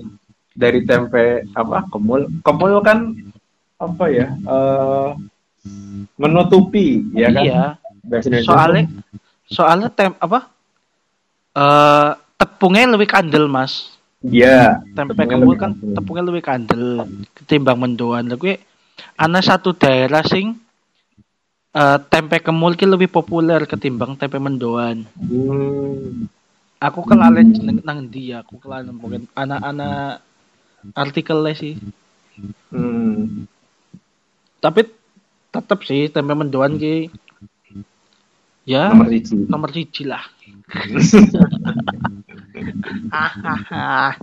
dari 0.52 0.80
tempe 0.82 1.24
apa 1.50 1.82
kemul 1.88 2.30
kemul 2.40 2.78
kan 2.80 3.10
apa 3.76 4.04
ya 4.06 4.30
eh 4.30 5.10
menutupi 6.16 7.02
ya 7.12 7.28
kan 7.28 7.42
Iya. 7.42 7.62
Indonesia 8.06 8.46
Soalnya 8.46 8.82
soalnya 9.46 9.88
tem 9.90 10.14
apa? 10.16 10.46
Eh 11.52 12.10
tepungnya 12.36 12.88
lebih 12.94 13.08
kandel, 13.08 13.48
Mas. 13.48 13.92
iya 14.24 14.80
Tempe 14.96 15.12
Tepungnya 15.14 15.28
kemul 15.28 15.54
lebih 15.54 15.58
kan 15.60 15.70
kandel. 15.72 15.92
tepungnya 15.92 16.24
lebih 16.24 16.42
kandel 16.42 16.84
ketimbang 17.36 17.78
mendoan. 17.78 18.26
Kuwi 18.34 18.58
ana 19.16 19.40
satu 19.40 19.76
daerah 19.76 20.24
sing 20.24 20.56
eh 21.72 21.98
tempe 22.08 22.40
kemul 22.40 22.72
ki 22.74 22.88
lebih 22.88 23.12
populer 23.12 23.64
ketimbang 23.64 24.16
tempe 24.16 24.40
mendoan. 24.40 25.04
Hmm. 25.20 26.26
Aku 26.76 27.04
kelalen 27.04 27.52
jeneng 27.52 27.80
nang 27.84 28.08
ndi 28.08 28.32
ya? 28.32 28.44
Aku 28.44 28.60
kelalen 28.60 28.92
mungkin 28.92 29.28
anak-anak 29.32 30.20
artikelnya 30.92 31.54
sih. 31.54 31.74
Hmm. 32.72 33.48
Tapi 34.60 34.84
tetep 35.52 35.78
sih 35.84 36.08
tempe 36.08 36.32
mendoan 36.32 36.76
ki 36.76 37.08
ya 38.66 38.90
Nomor 38.90 39.06
siji. 39.08 39.34
nomor 39.46 39.70
siji 39.72 40.02
lah. 40.04 40.24
Hahaha. 43.14 44.14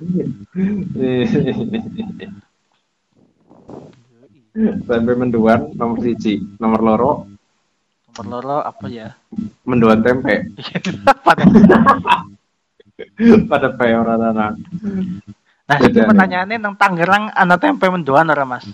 tempe 4.88 5.12
mendoan 5.18 5.74
nomor 5.78 5.98
siji. 6.04 6.42
Nomor 6.62 6.82
loro 6.84 7.12
nomor 8.14 8.26
loro 8.30 8.58
apa 8.62 8.86
ya? 8.90 9.10
mendoan 9.66 10.06
tempe. 10.06 10.46
Pada 11.26 11.44
Pada 13.50 13.68
payoran 13.74 14.22
anak. 14.22 14.54
Nah, 15.64 15.78
itu 15.82 15.98
ya. 15.98 16.06
pertanyaannya 16.06 16.58
nang 16.62 16.76
Tangerang 16.78 17.34
ana 17.34 17.58
tempe 17.58 17.90
mendoan 17.90 18.30
ora, 18.30 18.46
Mas? 18.46 18.68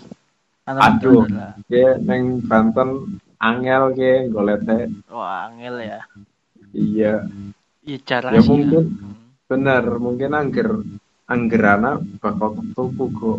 Ana 0.68 0.92
Aduh. 0.92 1.24
Ya 1.72 1.96
neng 1.96 2.44
Banten 2.44 3.16
angel 3.40 3.96
ke 3.96 4.28
golete. 4.28 4.92
Wah, 5.08 5.48
angel 5.48 5.80
ya. 5.80 6.00
Iya, 6.70 7.24
Iya 7.82 7.98
jarang 8.04 8.32
Ya, 8.36 8.40
sih. 8.44 8.50
mungkin. 8.52 8.84
Hmm. 9.50 9.66
bener. 9.66 9.84
Mungkin 9.98 10.30
angger 10.30 10.70
anggerana 11.26 11.98
bakal 12.22 12.62
ketuku 12.62 13.04
kok. 13.10 13.38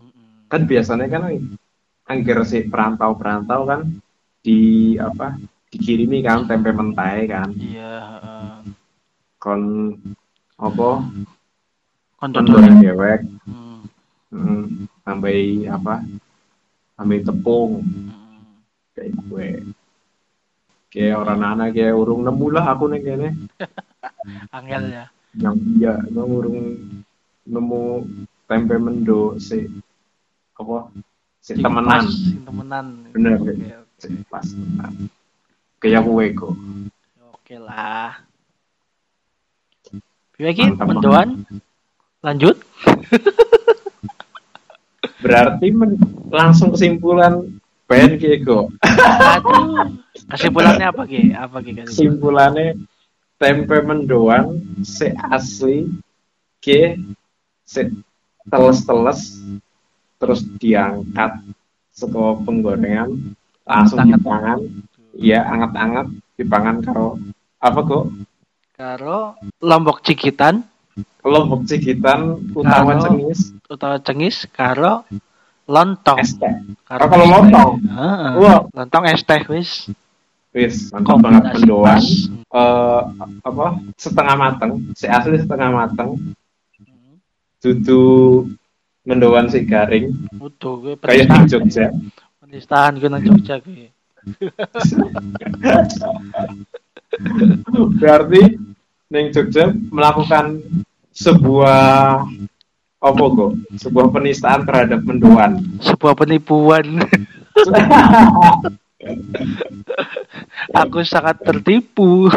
Mm-mm. 0.00 0.48
Kan 0.48 0.64
biasanya 0.64 1.06
kan 1.12 1.28
angger 2.08 2.38
si 2.48 2.64
perantau-perantau 2.66 3.60
kan 3.68 3.80
di 4.42 4.94
apa 4.98 5.38
dikirimi 5.70 6.20
kan 6.20 6.44
tempe 6.44 6.74
mentai 6.74 7.24
kan 7.30 7.48
Iya, 7.54 7.96
kon 9.38 9.94
apa 10.58 10.88
Konco 12.18 12.36
mendoan 12.42 12.82
dewek 12.82 13.20
Hmm. 13.42 13.84
hmm, 14.32 15.68
apa 15.68 16.00
tambahi 16.96 17.20
tepung 17.20 17.84
hmm. 17.84 18.42
kayak 18.94 19.12
gue 19.16 19.48
kayak 20.92 21.16
orang 21.20 21.40
anak 21.42 21.68
kayak 21.76 21.96
urung 21.96 22.22
nemu 22.24 22.46
lah 22.52 22.64
aku 22.72 22.84
nih 22.92 23.00
kayaknya 23.00 23.30
Angel 24.56 24.84
ya. 24.92 25.04
Yang 25.34 25.56
iya 25.74 25.96
nggak 26.02 26.26
urung 26.26 26.76
nemu 27.42 27.82
tempe 28.44 28.76
mendo 28.76 29.36
si 29.38 29.64
apa 30.54 30.92
si 31.40 31.56
temenan 31.56 32.04
sing 32.06 32.44
temenan. 32.44 32.86
Bener, 33.10 33.40
Oke, 33.40 33.52
Dek. 33.52 33.72
oke. 33.74 33.98
si 33.98 34.08
pas 34.28 34.44
temenan 34.44 34.92
kayak 35.78 36.02
gue 36.02 36.26
kok 36.32 36.54
Oke 37.32 37.56
lah. 37.58 38.12
Lagi 40.36 40.64
mendoan. 40.74 41.46
Lanjut. 42.18 42.56
berarti 45.18 45.66
men- 45.70 46.00
langsung 46.28 46.70
kesimpulan 46.70 47.46
pengen 47.86 48.18
kayak 48.18 48.42
Aduh. 49.38 49.86
Kesimpulannya 50.28 50.86
apa 50.88 51.02
Ki? 51.04 51.30
Apa 51.30 51.56
Ki 51.60 51.70
kesimpulan? 51.72 51.86
kesimpulannya 51.86 52.68
tempe 53.42 53.82
mendoan 53.82 54.54
se 54.80 55.10
asli 55.10 55.90
ke 56.56 56.94
se 57.66 57.90
teles-teles 58.46 59.42
terus 60.16 60.46
diangkat 60.56 61.42
setelah 61.90 62.38
penggorengan 62.38 63.10
langsung 63.62 63.98
Anget-anget. 63.98 64.22
dipangan 64.22 64.58
iya 65.12 65.40
anget-anget 65.44 66.06
dipangan 66.32 66.76
karo 66.80 67.18
apa 67.58 67.80
kok 67.82 68.04
Karo 68.72 69.34
lombok 69.60 70.02
cikitan 70.02 70.62
lombok 71.22 71.66
cikitan 71.66 72.38
Karo- 72.54 73.02
cengis 73.02 73.40
utawa 73.66 73.96
cengis 73.98 74.46
karo 74.48 75.02
lontong. 75.64 76.18
es 76.18 76.34
teh 76.34 76.54
Karo 76.82 77.06
kalau 77.06 77.26
lontong? 77.30 77.70
Heeh. 77.80 78.30
Wah. 78.36 78.60
Lontong 78.68 79.04
es 79.06 79.22
teh 79.22 79.40
wis. 79.48 79.88
Wis 80.52 80.92
mantap 80.92 81.16
banget 81.24 81.42
Kombinasi 81.48 81.64
mendoan. 81.64 81.88
pas. 81.88 82.04
eh 82.52 83.00
apa 83.48 83.66
setengah 83.96 84.36
mateng. 84.36 84.72
Si 84.92 85.08
asli 85.08 85.40
setengah 85.40 85.72
mateng. 85.72 86.20
Dudu 87.62 88.02
mendoan 89.08 89.48
si 89.48 89.64
garing. 89.64 90.12
Gue 90.36 90.52
kayak 91.00 91.30
di 91.30 91.40
Jogja. 91.48 91.88
Penistaan 92.42 92.98
gue 93.00 93.08
nang 93.08 93.22
Jogja 93.24 93.56
gue. 93.64 93.88
berarti 97.98 98.40
neng 99.10 99.26
Jogja 99.32 99.72
melakukan 99.90 100.60
sebuah 101.12 102.24
apa 103.02 103.24
kok 103.34 103.52
sebuah 103.82 104.06
penistaan 104.14 104.62
terhadap 104.68 105.00
mendoan. 105.02 105.58
Sebuah 105.82 106.14
penipuan. 106.14 107.02
Aku 110.82 111.02
sangat 111.02 111.42
tertipu. 111.42 112.30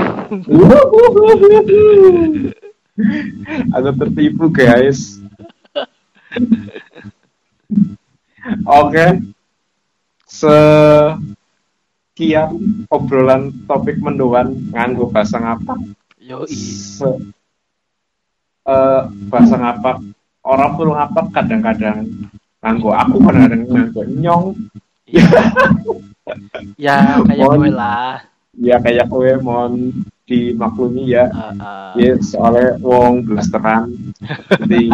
Aku 3.75 3.89
tertipu 4.01 4.49
guys. 4.49 5.21
Oke. 8.65 9.21
Sekian 10.25 11.29
obrolan 12.91 13.53
topik 13.69 14.01
mendoan 14.01 14.67
nganggo 14.73 15.07
bahasa 15.13 15.39
ngapa. 15.39 15.77
Yo 16.19 16.43
Se 16.49 17.05
eh, 18.65 19.01
bahasa 19.29 19.55
ngapa 19.61 20.01
orang 20.41 20.71
perlu 20.73 20.97
ngapa 20.97 21.21
kadang-kadang 21.29 22.09
nganggo 22.65 22.89
aku 22.97 23.21
kadang-kadang 23.21 23.69
nganggo 23.69 24.01
nyong 24.09 24.57
Ya 26.75 27.21
kayak 27.21 27.45
Mohon- 27.45 27.61
gue 27.61 27.71
lah. 27.73 28.15
ya 28.55 28.75
kayak 28.79 29.05
kowe 29.11 29.31
mohon 29.43 29.91
dimaklumi 30.25 31.11
ya 31.11 31.29
Heeh. 31.29 31.91
Ya, 32.01 32.11
soalnya 32.17 32.81
wong 32.81 33.27
blasteran 33.27 33.93
di 34.65 34.89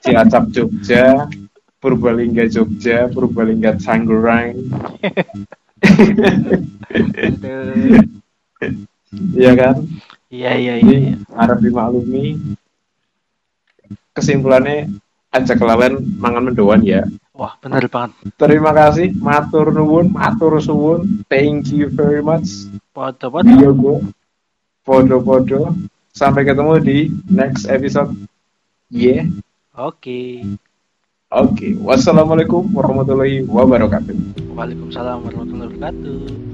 Cilacap 0.00 0.48
Jogja, 0.48 1.28
Purbalingga 1.76 2.48
Jogja, 2.48 3.10
Purbalingga 3.12 3.76
Tangerang, 3.76 4.56
Aduh. 7.12 8.00
iya 9.36 9.52
kan? 9.52 9.76
Iya 10.32 10.50
iya 10.56 10.74
iya. 10.80 10.96
Iya. 11.10 11.14
harap 11.36 11.60
dimaklumi. 11.60 12.40
Kesimpulannya 14.12 14.88
aja 15.28 15.52
kelawan 15.52 16.00
mangan 16.16 16.48
mendoan 16.48 16.80
ya. 16.80 17.04
Wah 17.32 17.56
bener 17.64 17.88
banget. 17.88 18.12
Terima 18.36 18.76
kasih, 18.76 19.16
matur 19.16 19.72
nuwun, 19.72 20.12
matur 20.12 20.60
suwun, 20.60 21.24
thank 21.32 21.72
you 21.72 21.88
very 21.88 22.20
much. 22.20 22.68
Foto. 22.92 23.32
Iya 23.40 23.72
gue, 23.72 24.04
podo-podo. 24.84 25.72
Sampai 26.12 26.44
ketemu 26.44 26.76
di 26.84 27.08
next 27.32 27.64
episode. 27.72 28.12
Yeah. 28.92 29.32
Oke. 29.72 30.44
Oke, 31.32 31.72
wassalamualaikum 31.80 32.68
warahmatullahi 32.76 33.48
wabarakatuh. 33.48 34.52
Waalaikumsalam 34.52 35.24
warahmatullahi 35.24 35.72
wabarakatuh. 35.72 36.51